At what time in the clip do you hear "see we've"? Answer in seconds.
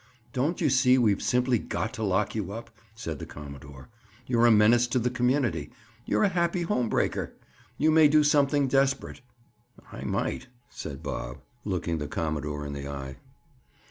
0.71-1.21